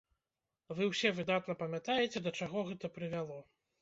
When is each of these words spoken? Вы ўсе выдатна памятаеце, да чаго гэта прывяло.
Вы 0.77 0.87
ўсе 0.93 1.11
выдатна 1.19 1.55
памятаеце, 1.61 2.25
да 2.29 2.33
чаго 2.41 2.67
гэта 2.71 2.93
прывяло. 2.97 3.39